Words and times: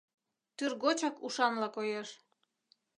Тӱргочак 0.57 1.15
ушанла 1.25 1.67
коеш. 1.75 2.09